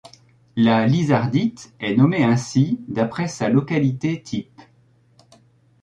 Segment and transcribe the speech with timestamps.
[0.55, 4.59] La lizardite est nommée ainsi d'après sa localité type.